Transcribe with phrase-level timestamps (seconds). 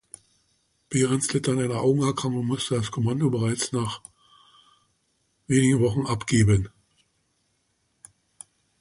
[0.89, 4.01] Behrends litt an einer Augenerkrankung und musste das Kommando bereits nach
[5.45, 6.69] wenigen Wochen abgeben.